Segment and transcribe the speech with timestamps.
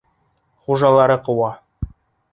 [0.63, 1.53] Хужалары ҡыуа.